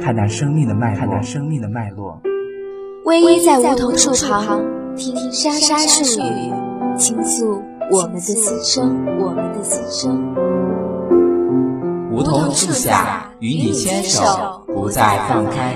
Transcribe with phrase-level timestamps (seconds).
[0.00, 2.20] 看那生命的脉，看那生命的脉络。
[3.04, 4.64] 偎依在梧桐树旁，
[4.96, 6.52] 听沙沙树语，
[6.98, 10.34] 倾诉我们的心声，我们的心声。
[12.10, 15.74] 梧桐树下，与你牵手，不再放开。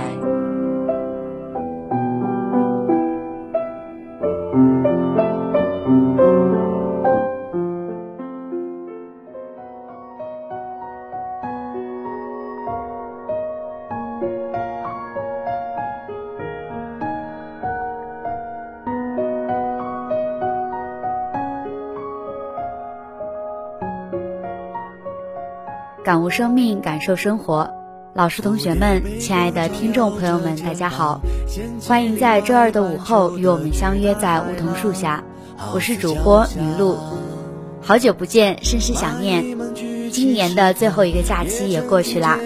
[26.09, 27.69] 感悟生命，感受生活。
[28.15, 31.21] 老师、同学们，亲爱的听众朋友们，大家好，
[31.87, 35.23] 欢迎在周二的午后与我们相约在梧桐树下。
[35.75, 36.97] 我是主播麋鹿，
[37.83, 39.45] 好久不见，甚是想念。
[40.11, 42.39] 今年的最后一个假期也过去啦，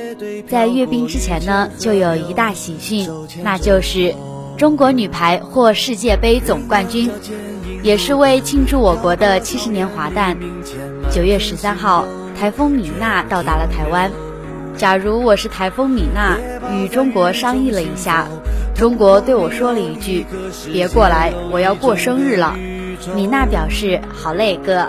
[0.50, 3.08] 在阅兵之前呢，就有一大喜讯，
[3.44, 4.12] 那就是
[4.58, 7.08] 中国女排获世界杯总冠军，
[7.84, 10.36] 也是为庆祝我国的七十年华诞。
[11.12, 12.05] 九月十三号。
[12.42, 14.10] 台风米娜到达了台湾。
[14.76, 16.38] 假如我是台风米娜，
[16.74, 18.26] 与中国商议了一下，
[18.74, 20.26] 中国对我说了一句
[20.72, 22.56] ：“别过来，我要过生日了。”
[23.14, 24.88] 米娜表示：“好嘞，哥。”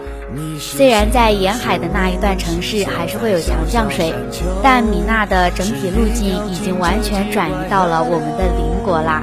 [0.57, 4.15] 虽然在沿海的那一段城市还是会有强降水，
[4.63, 9.21] 但米娜的整体路径已经完全转移到了我们的邻国啦。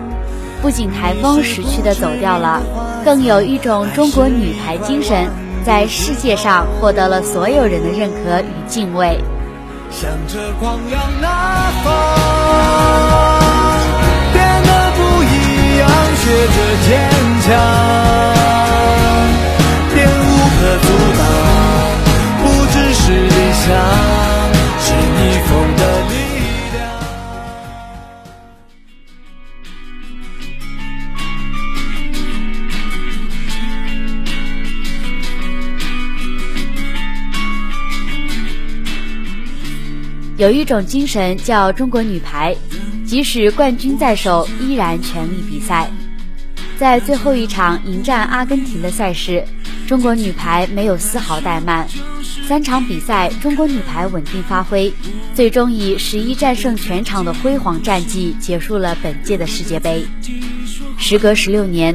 [0.63, 2.63] 不仅台风识趣的走掉了，
[3.05, 5.27] 更有一种中国女排精神。
[5.65, 9.19] 在世界上获得了所有人的认可与敬畏。
[9.91, 11.29] 向着狂浪那
[11.83, 11.89] 方，
[14.33, 15.27] 变得不一
[15.79, 16.57] 样，学着
[16.87, 16.89] 坚
[17.43, 17.49] 强，
[19.95, 20.23] 便无
[20.57, 20.89] 可阻
[21.19, 21.21] 挡。
[22.43, 23.69] 不只是理想。
[40.41, 42.57] 有一种精神叫中国女排，
[43.05, 45.91] 即使冠军在手，依然全力比赛。
[46.79, 49.45] 在最后一场迎战阿根廷的赛事，
[49.87, 51.87] 中国女排没有丝毫怠慢。
[52.49, 54.91] 三场比赛，中国女排稳定发挥，
[55.35, 60.07] 最终以十一战胜全场的辉煌战绩结束了本届的世界杯。
[60.97, 61.95] 时隔十六年，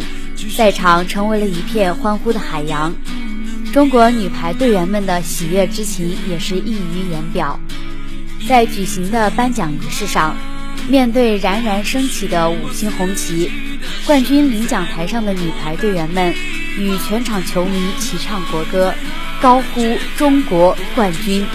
[0.52, 2.94] 赛场成为了一片欢呼的海洋，
[3.74, 7.60] 中国女排队员们的喜悦之情也是溢于言表。
[8.48, 10.38] 在举行的颁奖仪式上，
[10.88, 13.52] 面对冉冉升起的五星红旗，
[14.06, 16.34] 冠军领奖台上的女排队员们
[16.78, 18.94] 与全场球迷齐唱国歌，
[19.42, 21.46] 高呼“中国冠军”。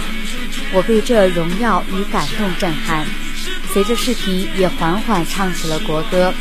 [0.75, 3.07] 我被这荣耀与感动震撼，
[3.73, 6.35] 随着视频也缓缓唱起了国歌。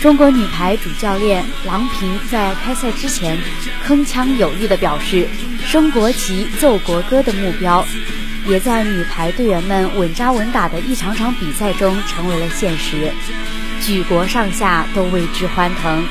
[0.00, 3.38] 中国女排主教练郎平在开赛之前
[3.86, 5.28] 铿锵有力地表示
[5.66, 7.86] ：“升国旗、奏国歌的目标。”
[8.46, 13.12] 也在女排队员们稳扎稳打的一场场比赛中成为了现实，
[13.80, 16.04] 举国上下都为之欢腾。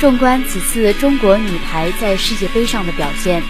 [0.00, 3.42] 纵观此次中国女排在世界杯上的表现，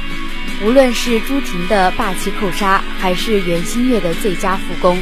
[0.62, 5.00] 无论是朱婷的霸气扣杀，还是袁心玥的最佳复攻，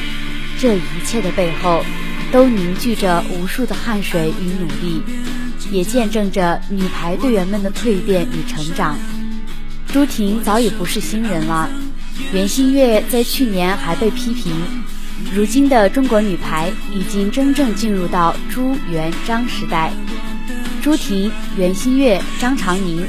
[0.58, 1.84] 这一切的背后，
[2.30, 5.02] 都凝聚着无数的汗水与努力，
[5.70, 8.96] 也见证着女排队员们的蜕变与成长。
[9.92, 11.68] 朱婷早已不是新人了。
[12.32, 14.54] 袁心玥在去年还被批评，
[15.32, 19.92] 如今的中国女排已经真正进入到朱袁张时代。
[20.82, 23.06] 朱婷、袁心玥、张常宁，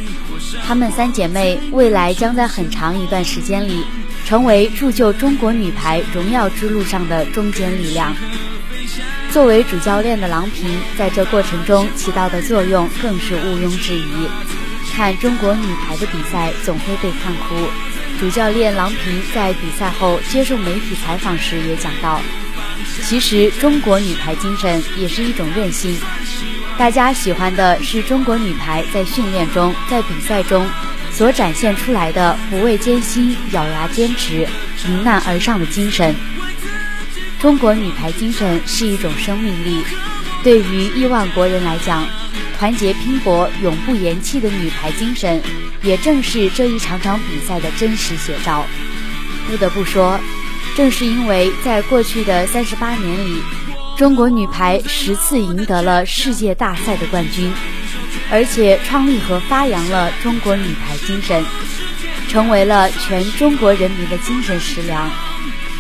[0.66, 3.84] 她们三姐妹未来将在很长一段时间里，
[4.26, 8.16] 成为铸就中国女排荣耀之路上的中坚力量。
[9.32, 14.28] 作为主教练的郎平，在这过程中起到的作用更是毋庸置疑。
[14.94, 17.68] 看中国女排的比赛，总会被看哭。
[18.24, 22.22] 主教练郎平在比赛后接受媒体采访时也讲到，
[23.06, 26.00] 其实中国女排精神也是一种韧性。
[26.78, 30.66] 大家喜欢的是中国女排在训练中、在比赛中
[31.12, 34.48] 所展现出来的不畏艰辛、咬牙坚持、
[34.88, 36.16] 迎难而上的精神。
[37.42, 39.84] 中国女排精神是一种生命力，
[40.42, 42.08] 对于亿万国人来讲，
[42.64, 45.44] 团结拼搏、永不言弃的女排精神，
[45.82, 48.66] 也正是这一场场比赛的真实写照。
[49.46, 50.18] 不得不说，
[50.74, 53.42] 正是因为在过去的三十八年里，
[53.98, 57.52] 中国女排十次赢得了世界大赛的冠军，
[58.32, 61.44] 而且创立和发扬了中国女排精神，
[62.30, 65.12] 成为了全中国人民的精神食粮。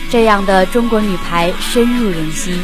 [0.10, 2.60] 这样的中国女排深入人心。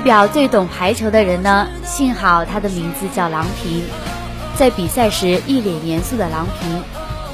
[0.00, 1.68] 表最懂排球的人呢？
[1.84, 3.82] 幸好他的名字叫郎平。
[4.56, 6.82] 在比赛时一脸严肃的郎平，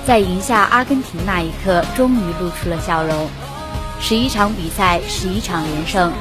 [0.07, 3.29] 在赢下阿根廷那一刻，终于露出了笑容。
[4.01, 6.13] 十一场比赛，十一场连胜，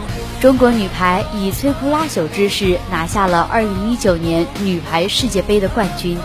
[0.42, 6.18] 中国女排以摧枯拉朽之势拿下了2019年女排世界杯的冠军，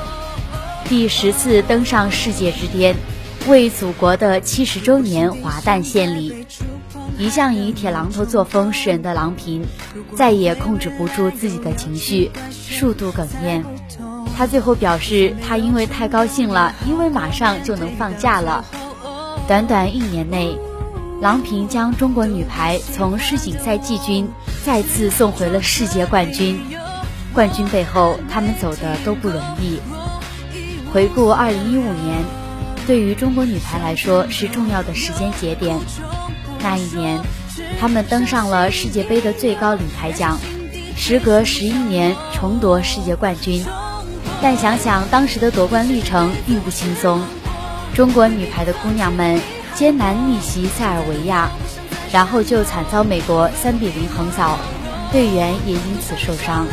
[0.89, 2.95] 第十次登上世界之巅，
[3.49, 6.47] 为祖国的七十周年华诞献礼。
[7.21, 9.67] 一向以铁榔头作风示人的郎平，
[10.17, 13.63] 再也控制不住自己的情绪，数度哽咽。
[14.35, 18.65] 他最后表示，他因为太高兴了，因为马上就能放假了。
[19.47, 20.57] 短短一年内，
[21.21, 24.27] 郎平将中国女排从世锦赛季军
[24.65, 26.59] 再次送回了世界冠军。
[27.35, 29.79] 冠军背后，他们走的都不容易。
[30.91, 31.53] 回顾2015
[32.03, 32.25] 年，
[32.87, 35.77] 对于中国女排来说是重要的时间节点。
[36.63, 37.21] 那一年，
[37.81, 40.39] 他们登上了世界杯的最高领牌奖，
[40.97, 43.65] 时隔十一年重夺世界冠军。
[44.43, 47.23] 但想想当时的夺冠历程并不轻松，
[47.95, 49.41] 中国女排的姑娘们
[49.75, 51.51] 艰难逆袭塞尔维亚，
[52.13, 54.59] 然后就惨遭美国三比零横扫，
[55.11, 56.67] 队员也因此受伤，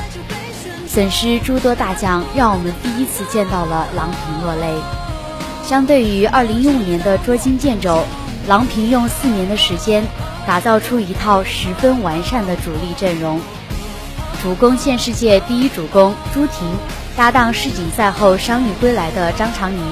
[0.88, 4.68] 损失诸多大将，让我们第一次见到了郎平落泪。
[5.63, 8.04] 相对于二零一五年的捉襟见肘。
[8.48, 10.02] 郎平用四年的时间，
[10.46, 13.42] 打造出一套十分完善的主力阵容。
[14.42, 16.66] 主攻现世界第一主攻朱婷，
[17.18, 19.84] 搭档世锦赛后伤愈归来的张常宁，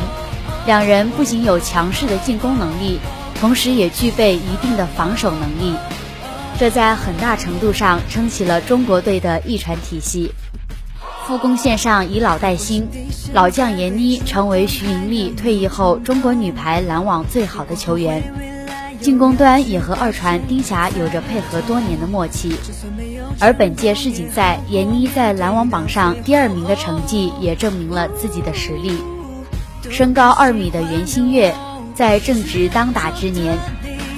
[0.65, 2.97] 两人不仅有强势的进攻能力，
[3.37, 5.75] 同时也具备一定的防守能力。
[6.57, 10.31] 这在很大程度上撑起了中国队的一传体系。
[11.27, 12.87] 副攻线上以老带新，
[13.33, 18.31] 老将闫妮成为徐莹丽退役后中国女排拦网最好的球员。
[19.01, 22.55] 进攻端也和二传丁霞有着配合多年的默契。
[23.39, 28.95] 而本届世锦赛，闫妮在拦网榜上第二名的成绩也证明了自己的实力。
[29.89, 31.55] 身高二米的袁心玥，
[31.95, 33.57] 在正值当打之年，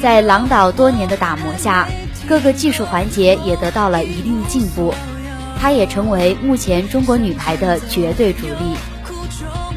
[0.01, 1.87] 在郎导多年的打磨下，
[2.27, 4.93] 各个技术环节也得到了一定进步。
[5.59, 8.75] 她也成为目前中国女排的绝对主力。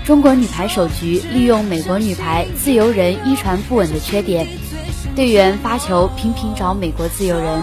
[0.04, 4.46] 中国女排首局利用美国女排自由人一传不稳的缺点，
[5.14, 7.62] 队员发球频频找美国自由人，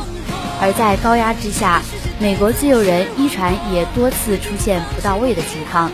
[0.62, 1.82] 而在高压之下，
[2.20, 5.92] 美国自由人一传也多次出现不到位的情况，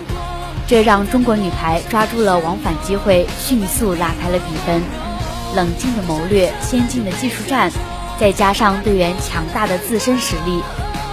[0.68, 4.82] 这让中国女排抓住了往返机会，迅速拉开了比分。
[5.56, 7.72] 冷静的谋略、先进的技术战，
[8.20, 10.62] 再加上队员强大的自身实力。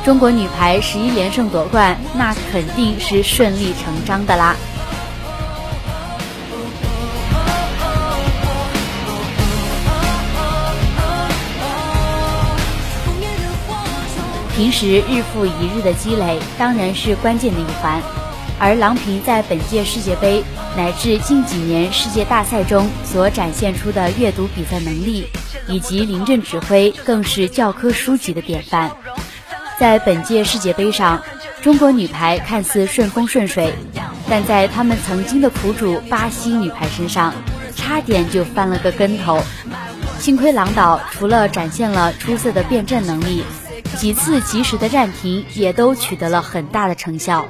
[0.04, 4.56] 中国女排十一连胜夺冠，那肯定是顺理成章的啦。
[14.56, 18.02] 平时日复一日的积累，当然是关键的一环。
[18.58, 20.44] 而郎平在本届世界杯
[20.76, 25.26] 乃至近几年世界大赛中所展现出的阅读比赛能力
[25.66, 28.90] 以及临阵指挥，更是教科书级的典范。
[29.80, 31.22] 在本届世界杯上，
[31.62, 33.72] 中国女排看似顺风顺水，
[34.28, 37.32] 但在他们曾经的苦主巴西女排身上，
[37.74, 39.40] 差点就翻了个跟头。
[40.18, 43.42] 幸亏郎导除了展现了出色的变阵能力，
[43.96, 47.46] 几次及时的暂停也都取得了很大的成效。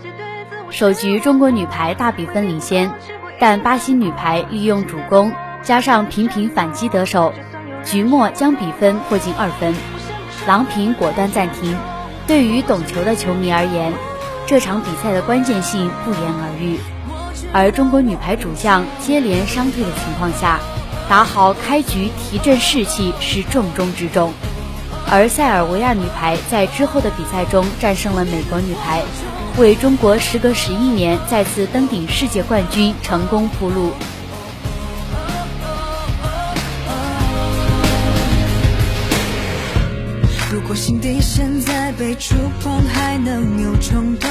[0.71, 2.93] 首局中国女排大比分领先，
[3.41, 5.33] 但巴西女排利用主攻
[5.65, 7.35] 加上频频反击得手，
[7.85, 9.75] 局末将比分迫近二分。
[10.47, 11.77] 郎平果断暂停。
[12.31, 13.93] 对于懂球的球迷而言，
[14.47, 16.79] 这场比赛的关键性不言而喻。
[17.53, 20.61] 而中国女排主将接连伤退的情况下，
[21.09, 24.33] 打好开局提振士气是重中之重。
[25.11, 29.03] 而塞尔维亚女排在之后的比赛中战胜了美国女排，
[29.59, 33.91] 为中国时隔十一年再次登顶世界冠军成功铺路。
[40.71, 44.29] 我心底现在被触碰，还能有冲动？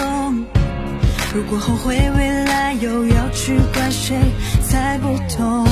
[1.36, 4.16] 如果后悔未来，又要去怪谁
[4.62, 5.68] 猜不痛？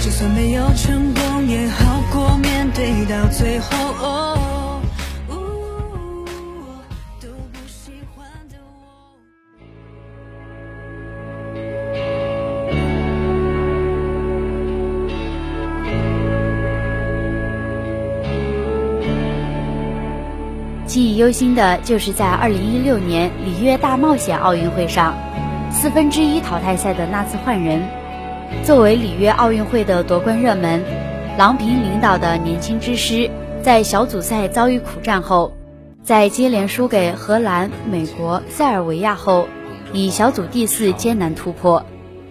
[0.00, 4.57] 就算没有成功，也好过面对到最后。
[21.18, 25.16] 忧心的就是在2016年里约大冒险奥运会上，
[25.72, 27.82] 四分之一淘汰赛的那次换人。
[28.62, 30.80] 作为里约奥运会的夺冠热门，
[31.36, 33.28] 郎平领导的年轻之师
[33.64, 35.54] 在小组赛遭遇苦战后，
[36.04, 39.48] 在接连输给荷兰、美国、塞尔维亚后，
[39.92, 41.84] 以小组第四艰难突破。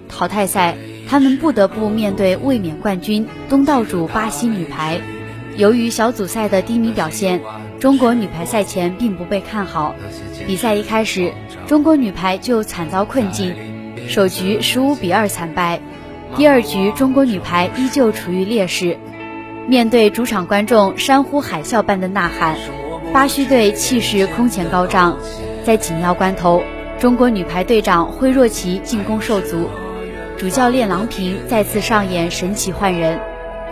[0.07, 0.77] 淘汰赛，
[1.09, 5.01] 他们不得不面对卫冕冠军东道主巴西女排。
[5.57, 7.41] 由于小组赛的低迷表现，
[7.79, 9.95] 中国女排赛前并不被看好。
[10.45, 11.33] 比赛一开始，
[11.65, 13.55] 中国女排就惨遭困境，
[14.07, 15.79] 首局十五比二惨败。
[16.35, 18.99] 第二局，中国女排依旧处于劣势。
[19.67, 22.55] 面对主场观众山呼海啸般的呐喊，
[23.11, 25.17] 巴西队气势空前高涨。
[25.65, 26.61] 在紧要关头，
[26.99, 29.67] 中国女排队长惠若琪进攻受阻，
[30.37, 33.19] 主教练郎平再次上演神奇换人。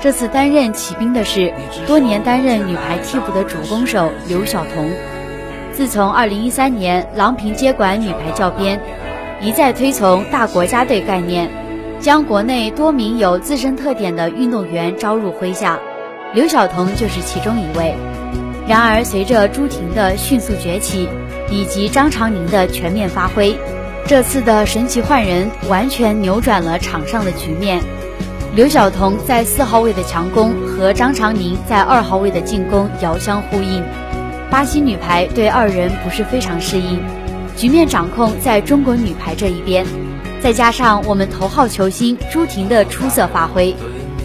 [0.01, 1.51] 这次担任起兵的是
[1.87, 4.91] 多年担任女排替补的主攻手刘晓彤。
[5.73, 8.79] 自从2013年郎平接管女排教鞭，
[9.41, 11.49] 一再推崇大国家队概念，
[11.99, 15.79] 将国内多名有自身特点的运动员招入麾下，
[16.33, 17.93] 刘晓彤就是其中一位。
[18.67, 21.09] 然而，随着朱婷的迅速崛起，
[21.51, 23.55] 以及张常宁的全面发挥，
[24.07, 27.81] 这次的神奇换人完全扭转了场上的局面。
[28.55, 33.83] 刘晓彤在四号位的强攻和张常宁在二号位的进攻遥相呼应，
[34.49, 37.03] 巴西女排对二人不是非常适应，
[37.57, 39.85] 局面掌控在中国女排这一边。
[40.39, 43.75] 再加上我们头号球星朱婷的出色发挥，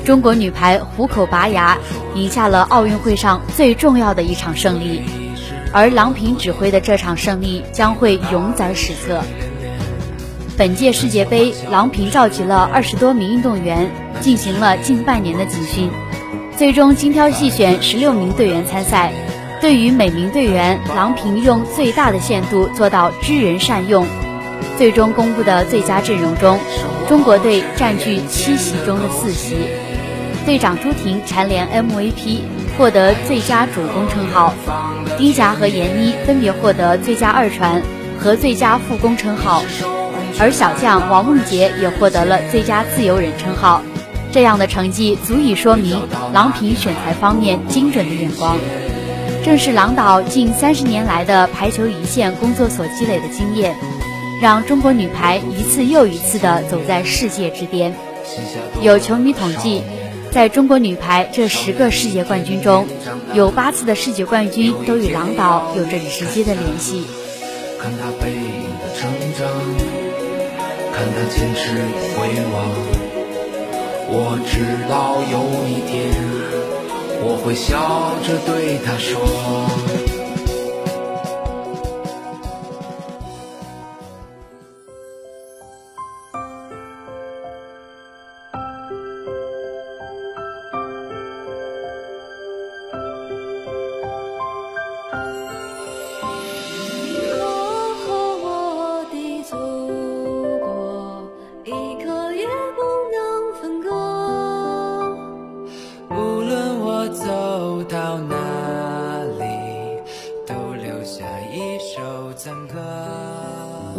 [0.04, 1.76] 中国女排虎口拔牙，
[2.14, 5.02] 赢下了奥运会上最重要的一场胜利。
[5.72, 9.24] 而郎平指挥的这场胜利将会永载史册。
[10.60, 13.90] 本届世界杯，郎平召集了二十多名运动员，
[14.20, 15.90] 进行了近半年的集训，
[16.54, 19.10] 最终精挑细选十六名队员参赛。
[19.58, 24.06] 对于每名队员，郎平用最大的限度做到知人善用。
[24.76, 26.58] 最终公布的最佳阵容中，
[27.08, 29.56] 中国队占据七席中的四席，
[30.44, 32.40] 队长朱婷蝉联 MVP，
[32.76, 34.52] 获得最佳主攻称号，
[35.16, 37.80] 丁霞和闫妮分别获得最佳二传
[38.18, 39.62] 和最佳副攻称号。
[40.40, 43.82] 而小将王梦洁也获得了最佳自由人称号，
[44.32, 48.56] 这样的成绩足以说明郎平选材方面精准的眼光。
[49.44, 53.76] 正是郎导近三十年来的排球一线工作所积累的经验，
[54.40, 57.94] 让中国女排一次又一次地走在世界之巅。
[58.80, 59.82] 有球迷统计，
[60.30, 62.86] 在中国女排这十个世界冠军中，
[63.34, 67.06] 有八次的世界冠军都与郎导有着直接的联系。
[67.78, 70.19] 看他背影的成长。
[71.02, 71.72] 但他坚持
[72.14, 72.54] 回望，
[74.12, 74.52] 我知
[74.86, 75.34] 道有
[75.66, 76.12] 一天
[77.22, 79.16] 我会笑着对他说。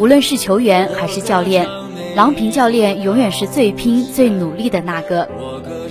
[0.01, 1.67] 无论是球员还是教练，
[2.15, 5.29] 郎平教练永远是最拼、最努力的那个。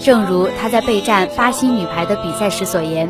[0.01, 3.09] 正如他在备战巴西女排的比赛时所言：“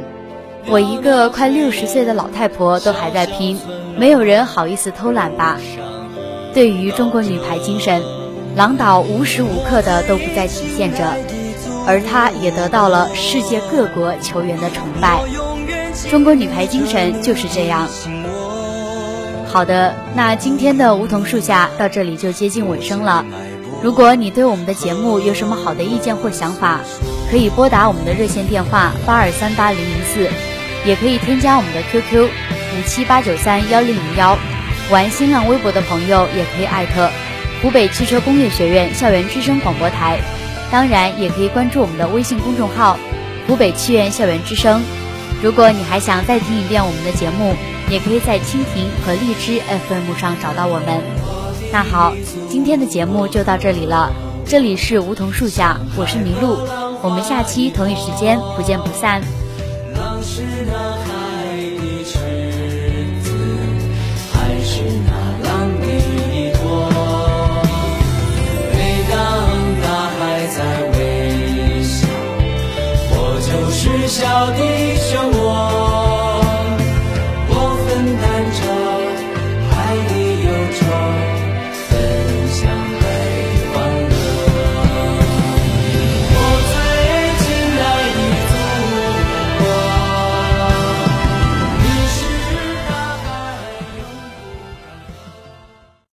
[0.69, 3.59] 我一个快六十岁的老太婆都还在拼，
[3.97, 5.59] 没有人好意思偷懒吧？”
[6.52, 8.02] 对于中国女排精神，
[8.54, 11.14] 郎导无时无刻的都不在体现着，
[11.87, 15.23] 而他也得到了世界各国球员的崇拜。
[16.11, 17.88] 中国女排精神就是这样。
[19.52, 23.25] 好的，那今天的梧桐树下到这里就接近尾声了。
[23.83, 26.80] 如果你对我们的节目有什么好的意见或想法，
[27.28, 30.30] 可以拨打我们的热线电话八二三八零零四，
[30.87, 34.38] 也可以添加我们的 QQ 五七八九三幺零零幺。
[34.92, 37.11] 玩新浪微博的朋友也可以艾特
[37.61, 40.21] 湖北汽车工业学院校园之声广播台，
[40.71, 42.97] 当然也可以关注我们的微信公众号
[43.49, 44.80] 湖北汽院校园之声。
[45.42, 47.54] 如果你还想再听一遍我们的节目，
[47.88, 51.00] 也可以在蜻蜓和荔枝 FM 上找到我们。
[51.73, 52.12] 那好，
[52.49, 54.12] 今天的节目就到这里了。
[54.44, 56.59] 这里是梧桐树下，我是麋鹿，
[57.02, 59.23] 我们下期同一时间不见不散。
[59.97, 61.20] 当时的海